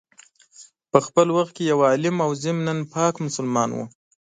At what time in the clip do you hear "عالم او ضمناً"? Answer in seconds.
1.87-2.73